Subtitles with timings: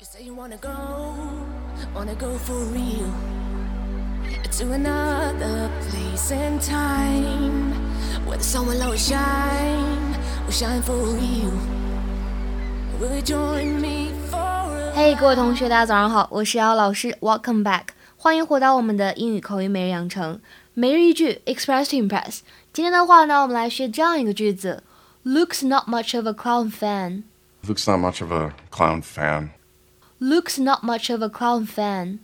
[0.00, 1.14] You say you wanna go,
[1.94, 3.10] wanna go for real.
[4.58, 7.72] To another place and time
[8.26, 10.14] where the sun will always shine,
[10.44, 11.50] will shine for you.
[13.00, 20.40] Will you join me for a 嘿各位同学，大家早上好，我是姚老师，Welcome back，欢迎回到我们的英语口语每日养成
[20.74, 22.40] 每日一句 Express to Impress。
[22.72, 24.82] 今天的话呢，我们来学这样一个句子：
[25.24, 27.22] Luke's not much of a clown fan.
[27.66, 29.50] Luke's not much of a clown fan.
[30.23, 32.19] Luke's not much of a clown fan.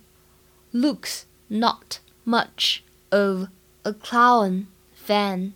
[0.72, 3.48] Luke's not much of
[3.82, 5.54] a clown fan.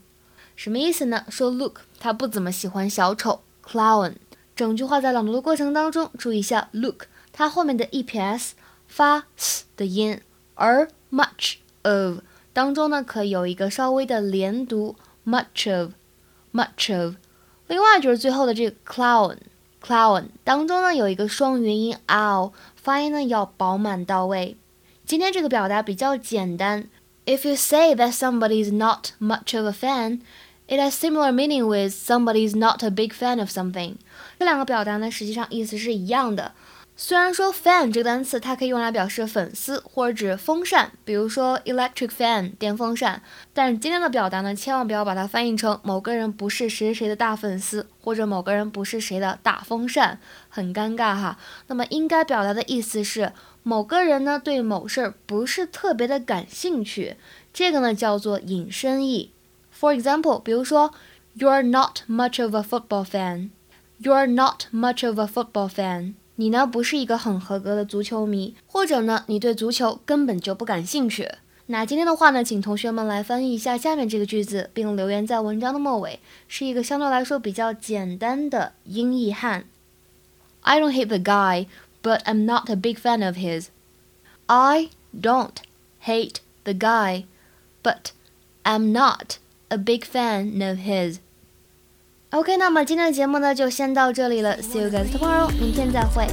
[0.57, 1.25] 什么意思呢？
[1.29, 4.17] 说 Luke 他不怎么喜欢小丑 clown。
[4.57, 8.51] 整句话在朗读的过程当中，注意一下 Luke 它后面的 eps
[8.89, 10.21] 发 s 的音，
[10.57, 12.19] 而 much of
[12.53, 15.93] 当中呢可以有一个稍微的连读 much of
[16.53, 17.15] much of。
[17.69, 19.37] 另外就是最后的这个 clown。
[19.82, 24.58] clown 当中呢有一个双元音 ow，发音呢要饱满到位。
[25.06, 26.90] 今天这个表达比较简单。
[27.26, 30.22] If you say that somebody is not much of a fan,
[30.68, 33.96] it has similar meaning with somebody is not a big fan of something。
[34.40, 36.54] 这两个表达呢实际上意思是一样的。
[36.95, 51.39] 虽然说 fan 这个单词它可以用来表示粉丝或者指风扇，比如说 electric fan 电风扇，但是今天的表达呢，千万不要把它翻译成某个人不是谁谁的大粉丝，或者某个人不是谁的大风扇，很尴尬哈。
[51.67, 53.33] 那么应该表达的意思是
[53.63, 57.17] 某个人呢对某事儿不是特别的感兴趣，
[57.53, 59.33] 这个呢叫做引申义。
[59.77, 60.93] For example，比如说
[61.37, 63.51] You're not much of a football fan.
[64.01, 66.15] You're not much of a football fan.
[66.37, 71.31] 你呢不是一个很合格的足球迷，或者呢你对足球根本就不感兴趣。
[71.67, 79.65] 那今天的话呢，请同学们来翻译一下下面这个句子，并留言在文章的末尾，是一个相对来说比较简单的英译汉。
[80.63, 81.67] I don't hate the guy,
[82.03, 83.67] but I'm not a big fan of his.
[84.47, 85.57] I don't
[86.05, 87.25] hate the guy,
[87.83, 88.11] but
[88.65, 89.37] I'm not
[89.69, 91.19] a big fan of his.
[92.33, 96.27] OK，那么今天的节目呢就先到这里了，See you guys tomorrow，明天再会。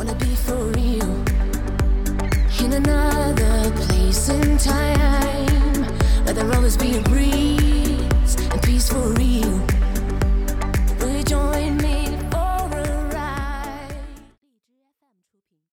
[2.61, 5.85] In another place time,
[6.23, 9.09] the rollers be a breeze and peace for.